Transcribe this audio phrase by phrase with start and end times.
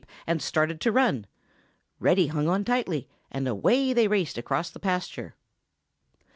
[0.03, 1.27] cried the sheep and started to run.
[1.99, 5.35] Reddy hung on tightly, and away they raced across the pasture.